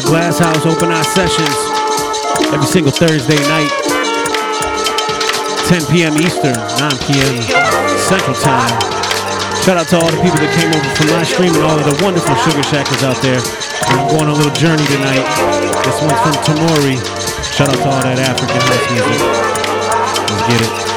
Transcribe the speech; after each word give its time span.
Walter 0.00 0.08
Glasshouse 0.08 0.64
Open 0.64 0.90
Eye 0.90 1.02
Sessions 1.02 1.56
every 2.52 2.66
single 2.66 2.92
Thursday 2.92 3.36
night, 3.48 3.68
10 5.68 5.84
p.m. 5.92 6.16
Eastern, 6.16 6.56
9 6.56 6.90
p.m. 7.04 7.42
Central 7.98 8.36
Time. 8.36 8.72
Shout 9.60 9.76
out 9.76 9.88
to 9.88 9.96
all 9.96 10.10
the 10.10 10.20
people 10.22 10.40
that 10.40 10.56
came 10.56 10.72
over 10.72 10.90
from 10.96 11.08
my 11.12 11.22
stream 11.22 11.52
and 11.52 11.64
all 11.64 11.78
of 11.78 11.84
the 11.84 11.96
wonderful 12.02 12.34
Sugar 12.36 12.62
Shackers 12.62 13.02
out 13.02 13.20
there. 13.20 13.40
I'm 13.92 14.08
going 14.08 14.24
on 14.24 14.30
a 14.30 14.38
little 14.40 14.54
journey 14.56 14.84
tonight. 14.88 15.26
This 15.84 16.00
one's 16.00 16.20
from 16.24 16.36
Tamori. 16.48 16.96
Shout 17.52 17.68
out 17.68 17.76
to 17.76 17.88
all 17.90 18.00
that 18.00 18.18
African 18.24 18.56
house 18.56 18.86
music. 18.94 19.20
Let's 19.20 20.48
get 20.48 20.86
it. 20.86 20.89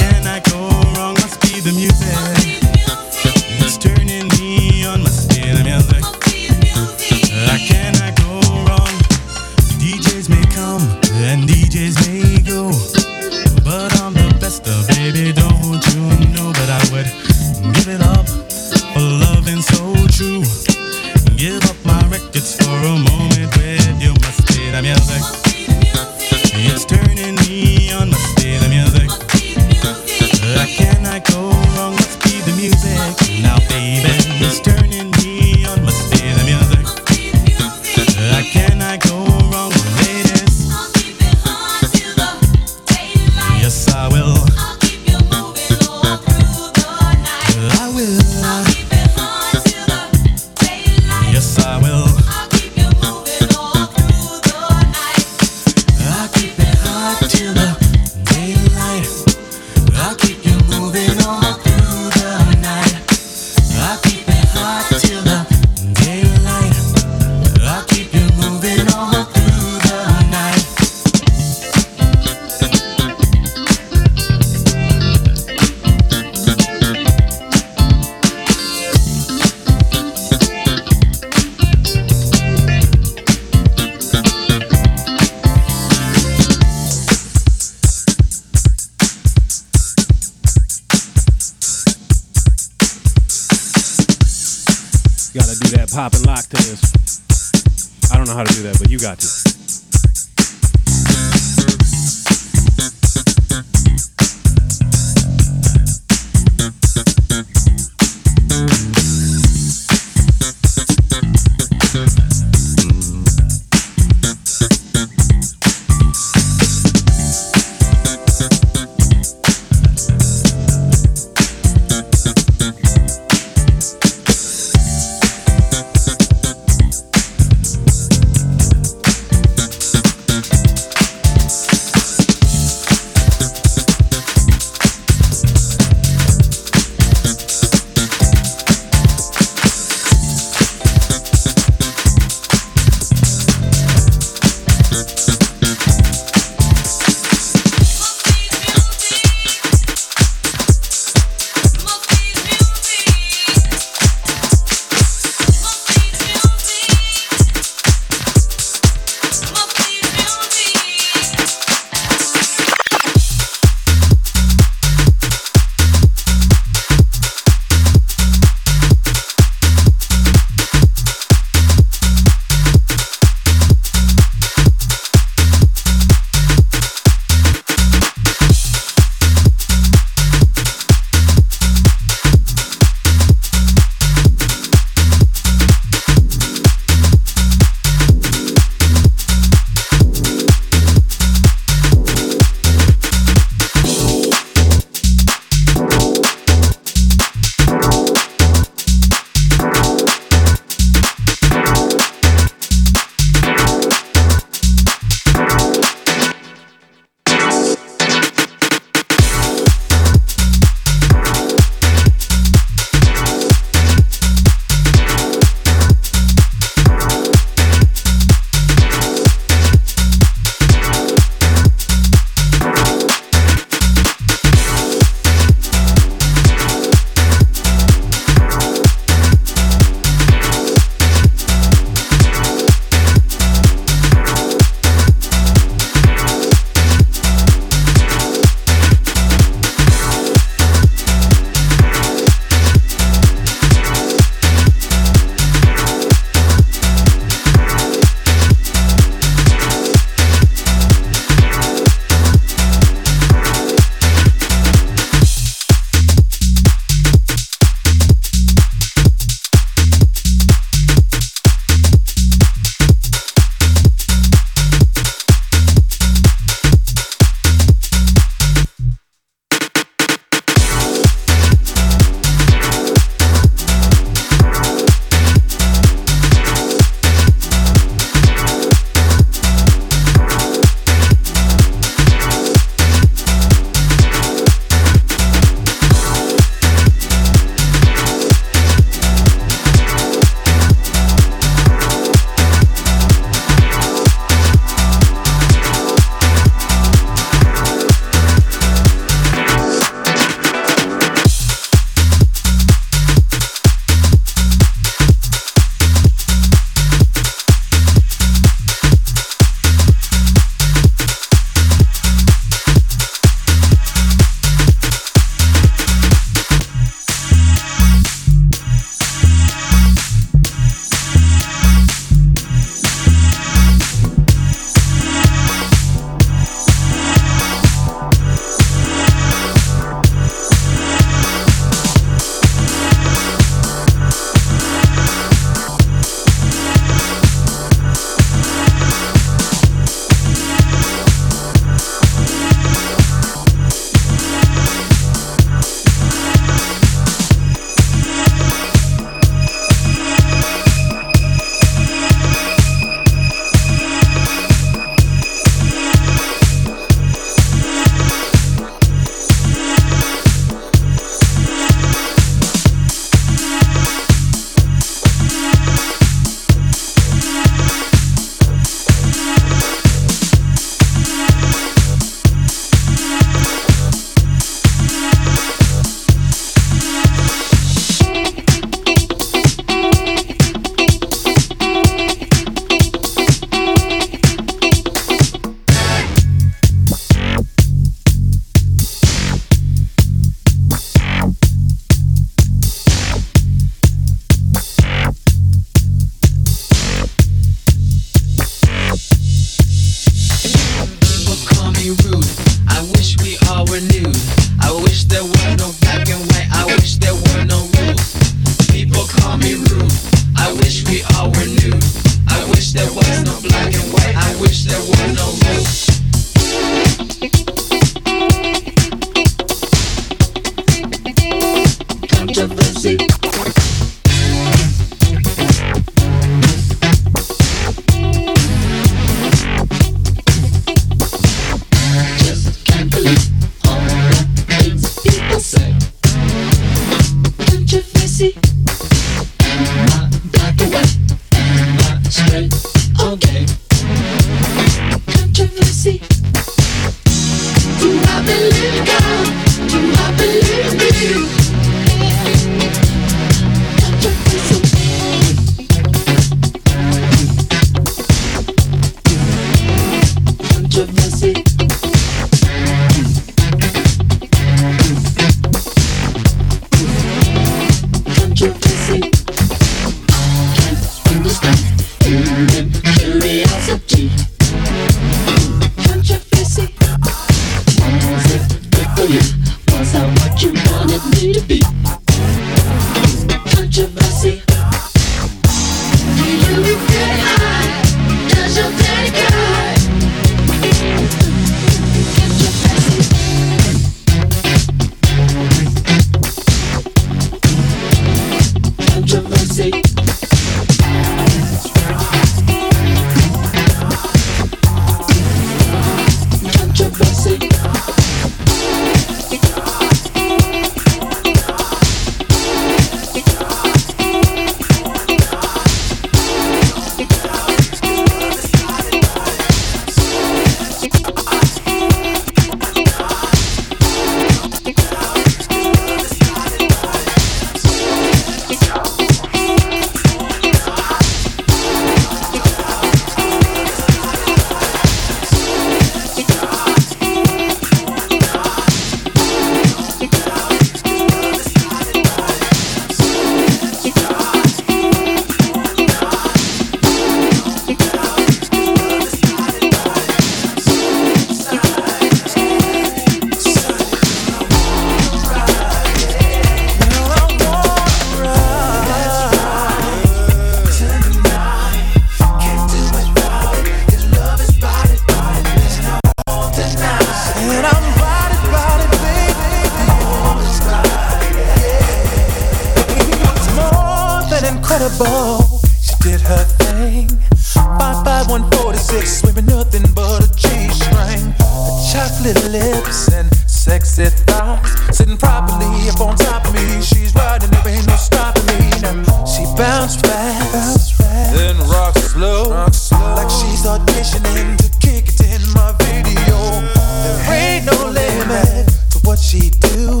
she 599.34 599.50
do? 599.50 600.00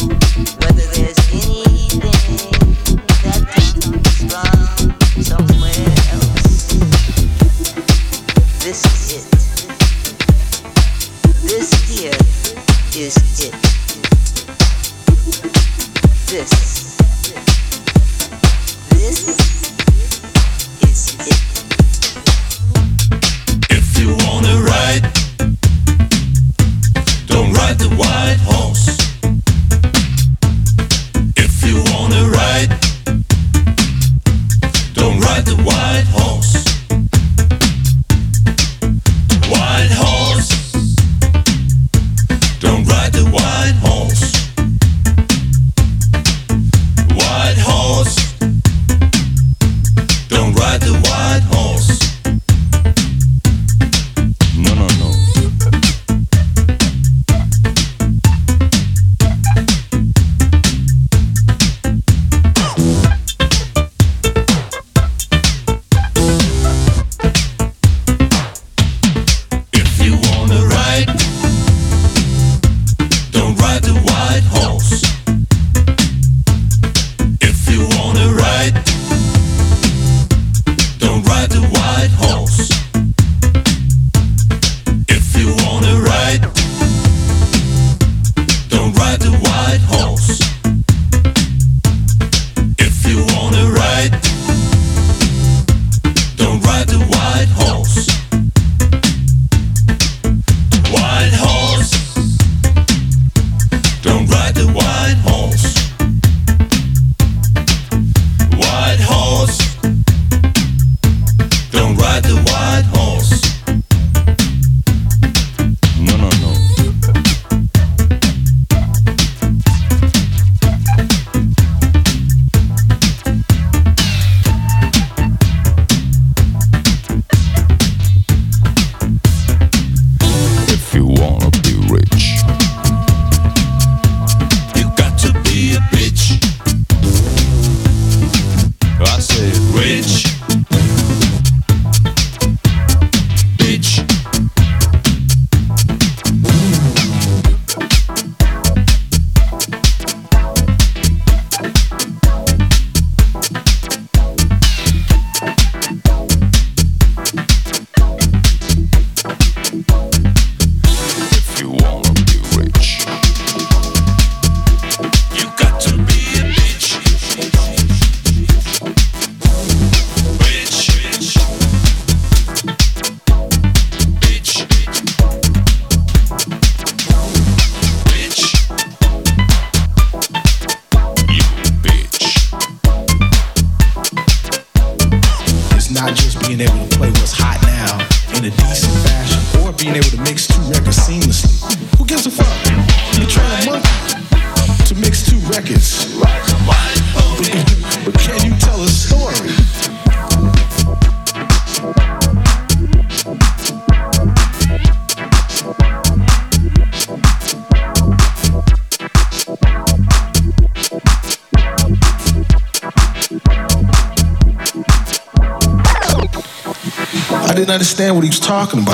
whether 0.00 0.86
there's 0.94 1.18
anything 1.32 2.51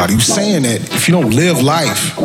He 0.09 0.15
was 0.15 0.27
saying 0.27 0.63
that 0.63 0.81
if 0.95 1.07
you 1.07 1.13
don't 1.13 1.31
live 1.31 1.63
life, 1.63 2.17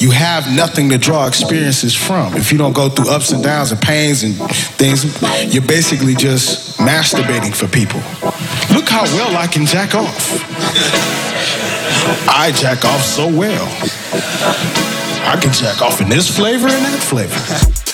you 0.00 0.10
have 0.10 0.50
nothing 0.54 0.88
to 0.90 0.98
draw 0.98 1.26
experiences 1.26 1.94
from. 1.94 2.34
If 2.34 2.50
you 2.50 2.58
don't 2.58 2.72
go 2.72 2.88
through 2.88 3.10
ups 3.10 3.30
and 3.32 3.42
downs 3.42 3.72
and 3.72 3.80
pains 3.80 4.22
and 4.22 4.34
things, 4.80 5.04
you're 5.52 5.66
basically 5.66 6.14
just 6.14 6.78
masturbating 6.78 7.54
for 7.54 7.68
people. 7.68 8.00
Look 8.74 8.88
how 8.88 9.04
well 9.16 9.36
I 9.36 9.46
can 9.46 9.66
jack 9.66 9.94
off. 9.94 10.32
I 12.28 12.52
jack 12.52 12.84
off 12.84 13.02
so 13.02 13.28
well. 13.28 13.68
I 15.28 15.38
can 15.40 15.52
jack 15.52 15.82
off 15.82 16.00
in 16.00 16.08
this 16.08 16.34
flavor 16.34 16.68
and 16.68 16.84
that 16.84 17.02
flavor. 17.02 17.85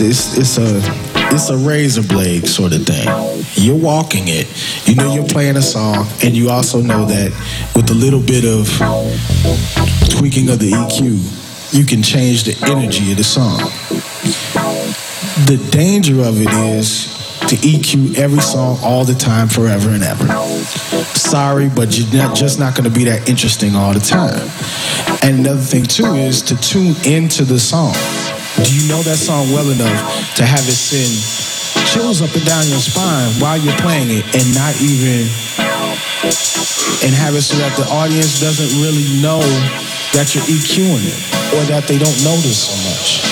It's 0.00 0.36
it's 0.38 0.58
a 0.58 0.80
it's 1.32 1.50
a 1.50 1.56
razor 1.56 2.02
blade 2.02 2.46
sort 2.46 2.72
of 2.72 2.84
thing. 2.84 3.06
You're 3.54 3.76
walking 3.76 4.24
it. 4.26 4.48
You 4.88 4.94
know 4.94 5.14
you're 5.14 5.26
playing 5.28 5.56
a 5.56 5.62
song, 5.62 6.06
and 6.22 6.36
you 6.36 6.50
also 6.50 6.80
know 6.80 7.04
that 7.06 7.30
with 7.76 7.90
a 7.90 7.94
little 7.94 8.20
bit 8.20 8.44
of 8.44 8.66
tweaking 10.10 10.48
of 10.50 10.58
the 10.58 10.72
EQ, 10.72 11.74
you 11.74 11.84
can 11.84 12.02
change 12.02 12.44
the 12.44 12.56
energy 12.70 13.12
of 13.12 13.18
the 13.18 13.24
song. 13.24 13.58
The 15.46 15.56
danger 15.70 16.20
of 16.20 16.40
it 16.40 16.52
is 16.52 17.20
to 17.48 17.56
EQ 17.56 18.16
every 18.18 18.40
song 18.40 18.78
all 18.82 19.04
the 19.04 19.14
time, 19.14 19.48
forever 19.48 19.90
and 19.90 20.02
ever. 20.02 20.26
sorry, 21.14 21.68
but 21.68 21.98
you're 21.98 22.12
not, 22.14 22.36
just 22.36 22.58
not 22.58 22.76
going 22.76 22.90
to 22.90 22.96
be 22.96 23.04
that 23.04 23.28
interesting 23.28 23.74
all 23.74 23.92
the 23.92 24.00
time. 24.00 24.48
And 25.22 25.40
another 25.40 25.60
thing 25.60 25.84
too 25.84 26.14
is 26.14 26.42
to 26.42 26.56
tune 26.60 26.94
into 27.04 27.44
the 27.44 27.58
song. 27.58 27.94
Do 28.60 28.76
you 28.76 28.88
know 28.88 29.00
that 29.02 29.16
song 29.16 29.50
well 29.52 29.70
enough 29.70 30.36
to 30.36 30.44
have 30.44 30.60
it 30.68 30.76
send 30.76 31.16
chills 31.88 32.20
up 32.20 32.34
and 32.36 32.44
down 32.44 32.68
your 32.68 32.78
spine 32.78 33.32
while 33.40 33.56
you're 33.56 33.76
playing 33.78 34.10
it 34.10 34.24
and 34.36 34.46
not 34.54 34.76
even 34.84 35.24
and 37.00 37.16
have 37.16 37.34
it 37.34 37.42
so 37.42 37.56
that 37.56 37.72
the 37.76 37.88
audience 37.88 38.38
doesn't 38.40 38.80
really 38.84 39.08
know 39.22 39.40
that 40.12 40.34
you're 40.34 40.44
EQing 40.44 41.00
it 41.08 41.20
or 41.56 41.64
that 41.72 41.88
they 41.88 41.96
don't 41.96 42.20
notice 42.22 42.68
so 42.68 42.76
much. 42.84 43.29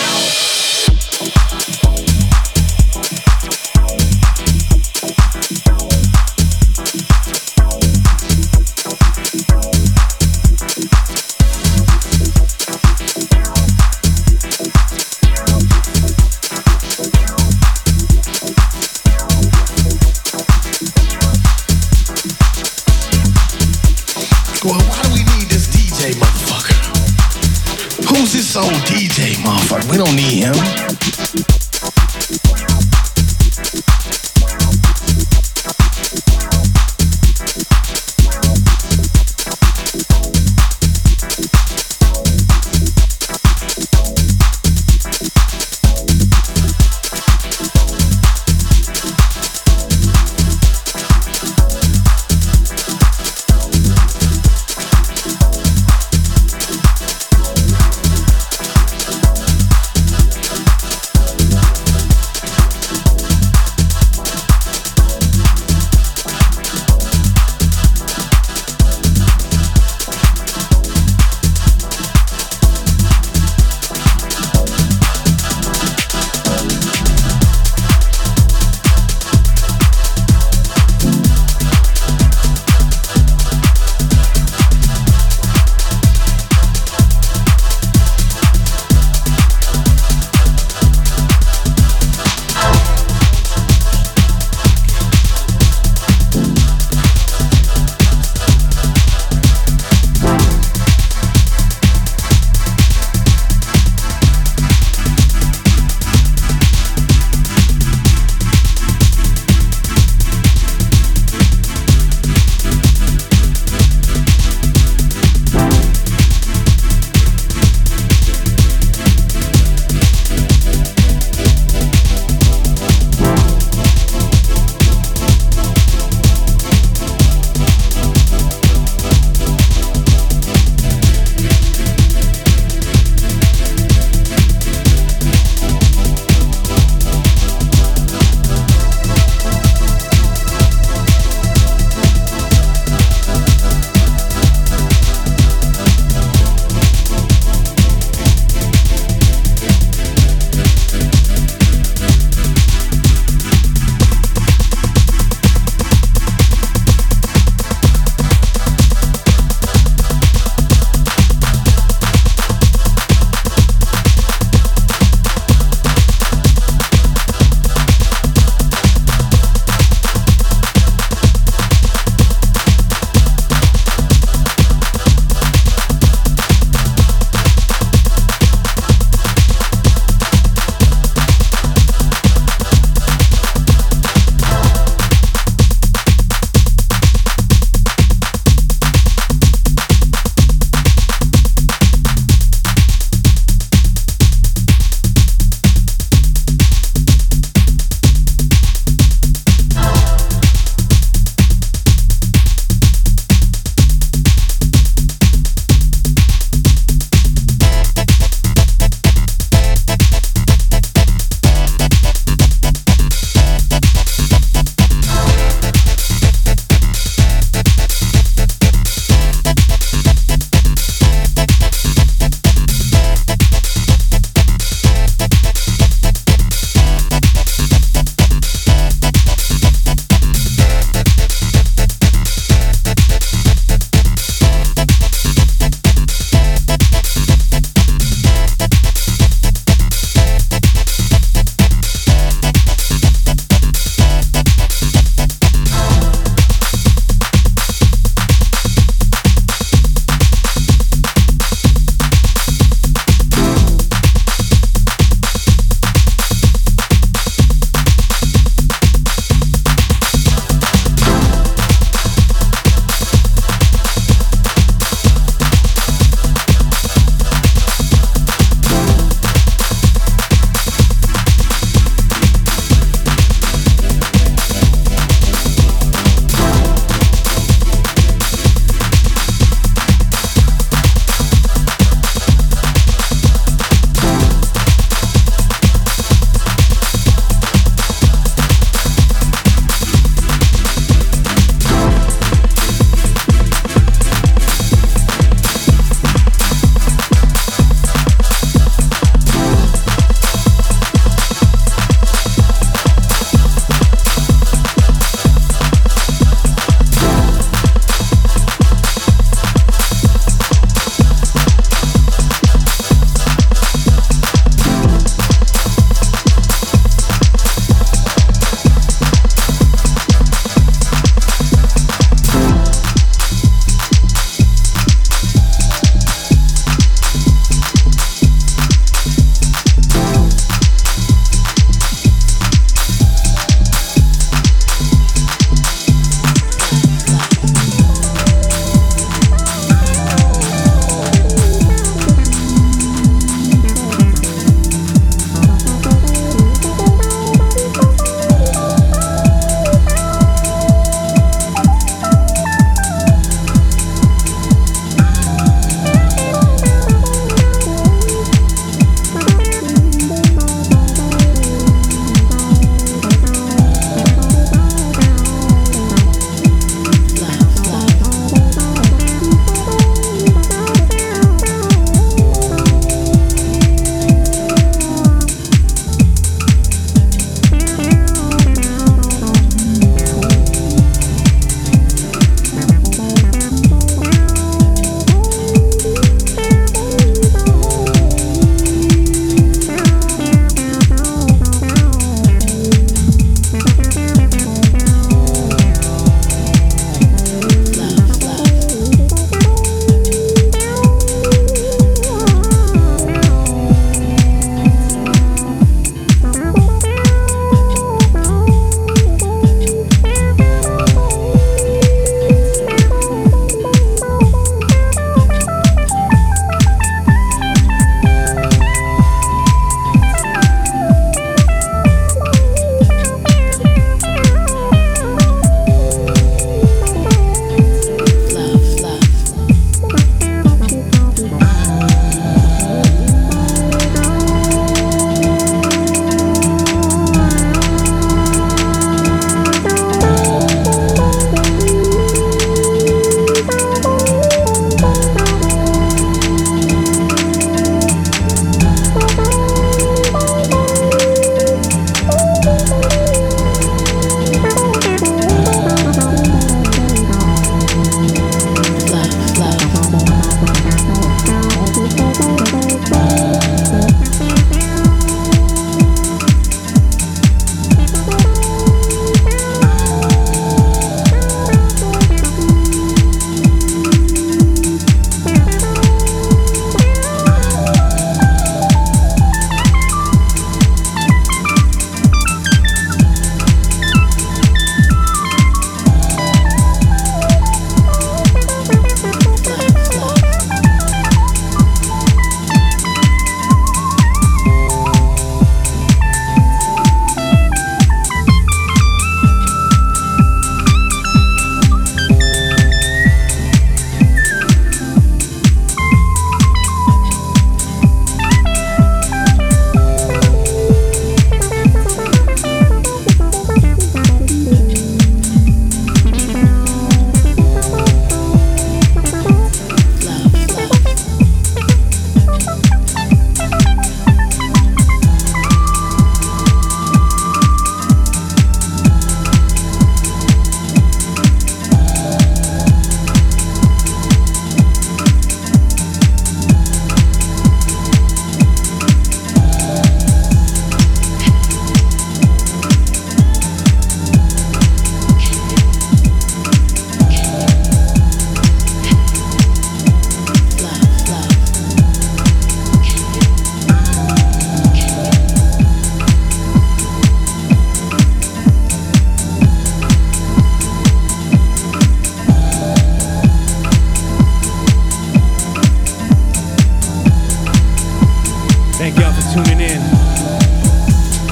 y'all 569.08 569.20
for 569.20 569.44
tuning 569.44 569.60
in. 569.60 569.80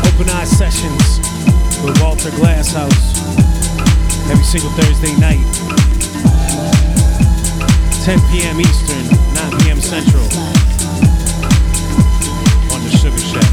Open 0.06 0.28
Eye 0.30 0.44
Sessions 0.44 1.20
with 1.82 2.00
Walter 2.00 2.30
Glasshouse 2.30 3.18
every 4.30 4.44
single 4.44 4.70
Thursday 4.70 5.14
night, 5.18 5.44
10 8.04 8.18
p.m. 8.30 8.60
Eastern, 8.60 9.04
9 9.34 9.60
p.m. 9.60 9.80
Central 9.80 10.22
on 12.72 12.82
the 12.84 12.90
Sugar 12.96 13.18
Shack. 13.18 13.45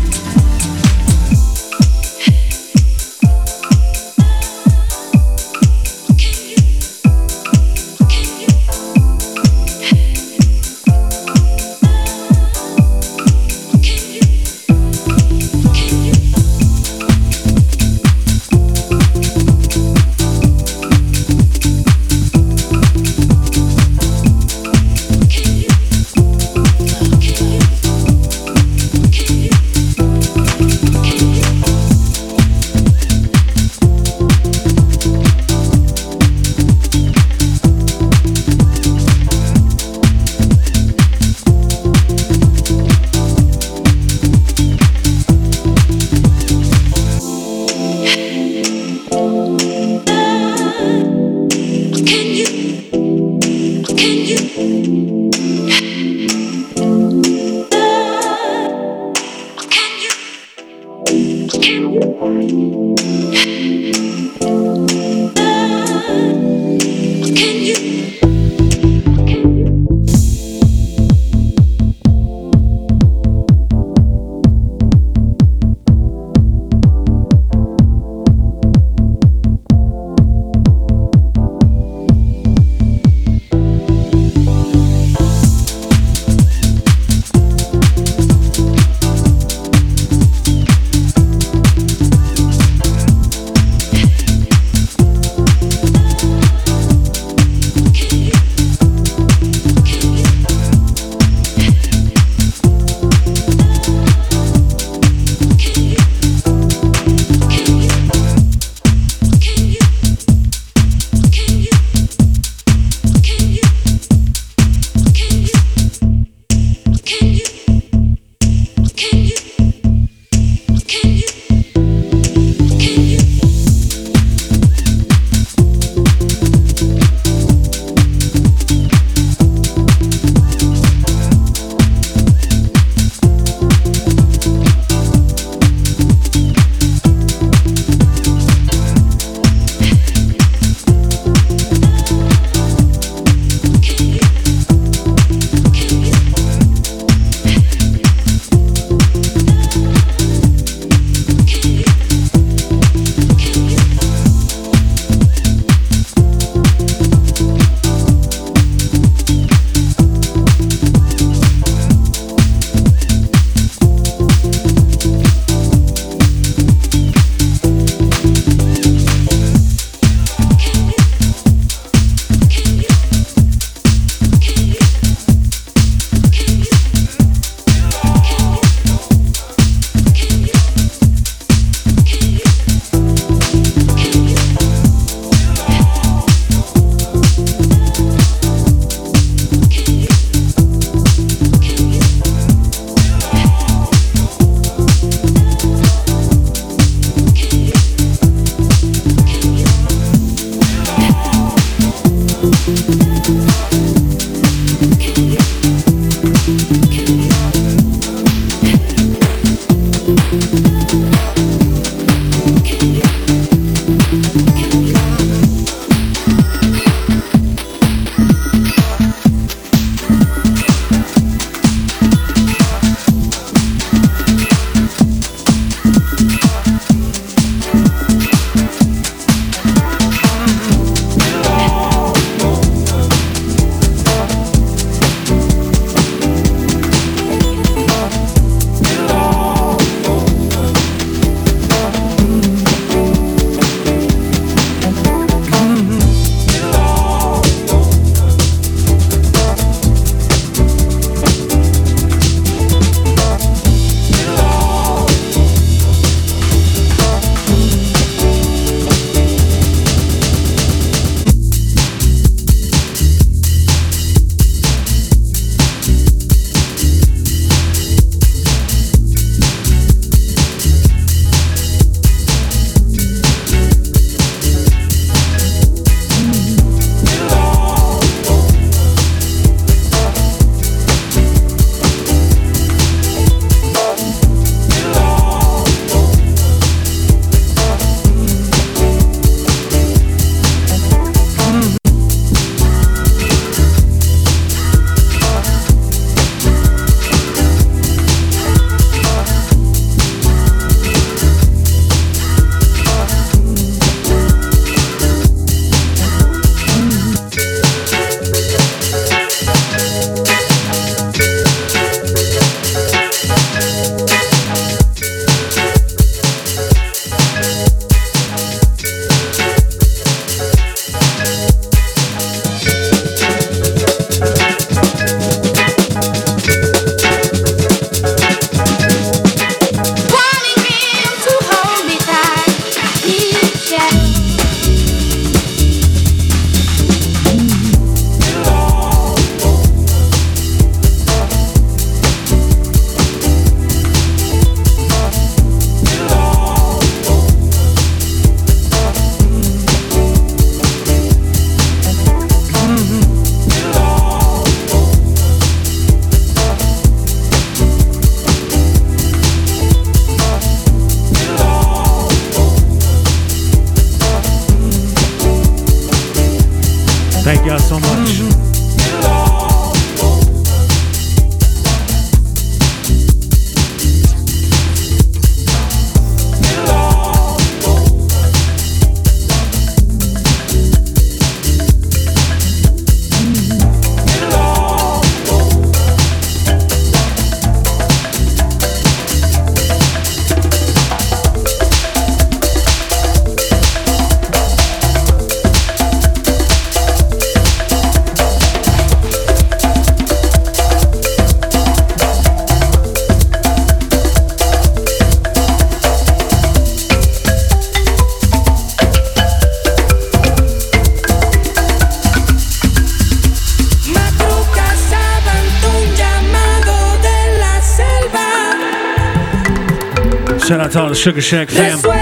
To 420.74 420.82
all 420.82 420.89
the 420.89 420.95
Sugar 420.95 421.21
Shack 421.21 421.49
fam. 421.49 421.78
Shout 421.78 421.93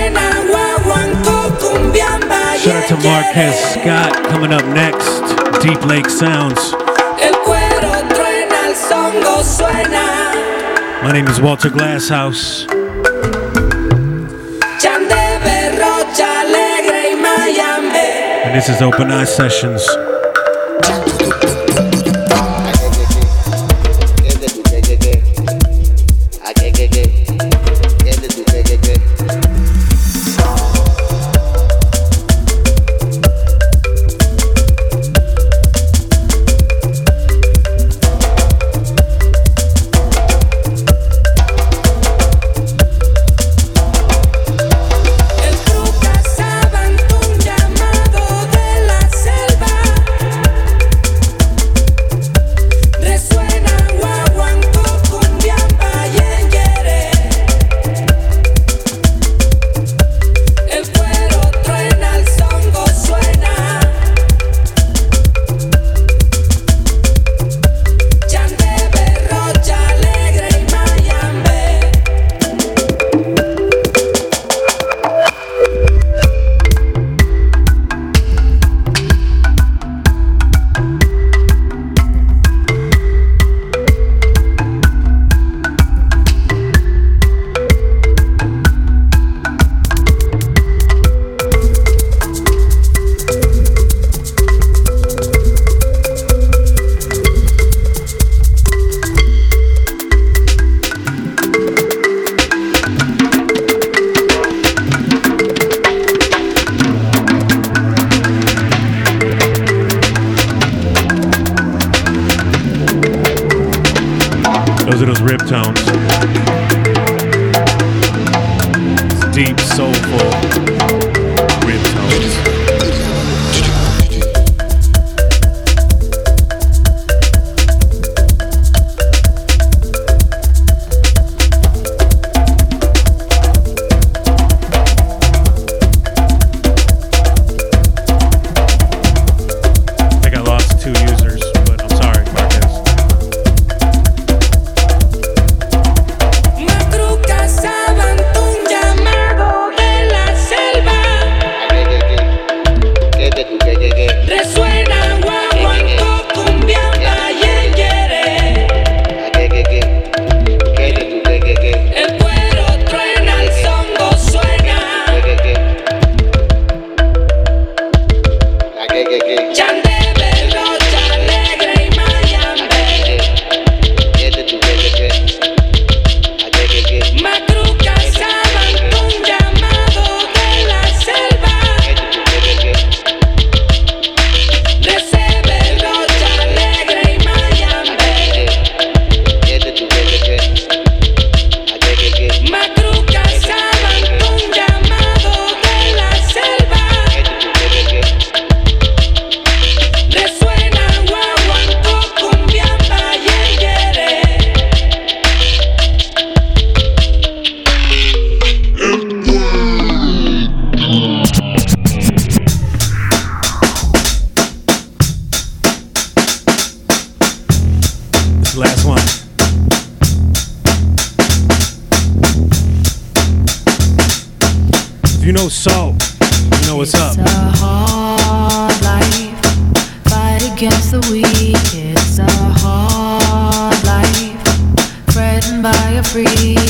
out 2.75 2.87
to 2.87 2.95
Marquez 3.03 3.59
Scott 3.73 4.13
coming 4.29 4.53
up 4.53 4.63
next. 4.67 5.19
Deep 5.61 5.85
Lake 5.85 6.07
Sounds. 6.07 6.71
My 11.03 11.11
name 11.11 11.27
is 11.27 11.41
Walter 11.41 11.69
Glasshouse. 11.69 12.65
And 18.45 18.55
this 18.55 18.69
is 18.69 18.81
Open 18.81 19.11
Eye 19.11 19.25
Sessions. 19.25 19.85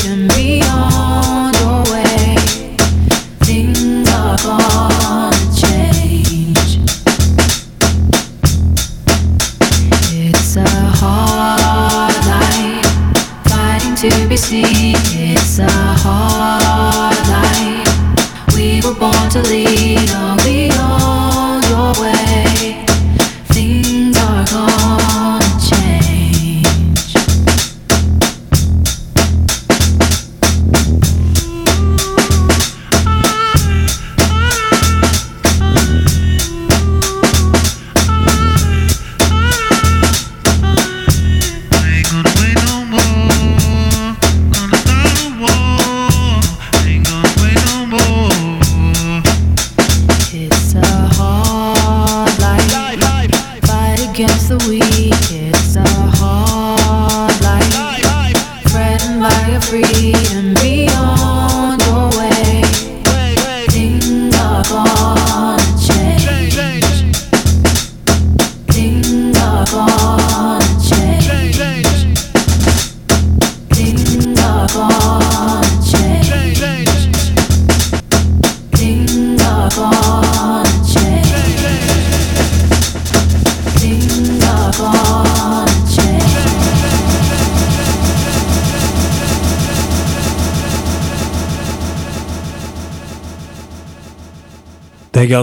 in 0.04 0.26
me. 0.28 0.61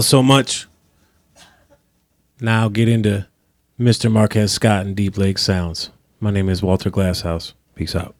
y'all 0.00 0.02
so 0.02 0.22
much. 0.22 0.66
Now 2.40 2.70
get 2.70 2.88
into 2.88 3.26
Mr. 3.78 4.10
Marquez 4.10 4.50
Scott 4.50 4.86
and 4.86 4.96
Deep 4.96 5.18
Lake 5.18 5.36
Sounds. 5.36 5.90
My 6.20 6.30
name 6.30 6.48
is 6.48 6.62
Walter 6.62 6.88
Glasshouse. 6.88 7.52
Peace 7.74 7.94
out. 7.94 8.14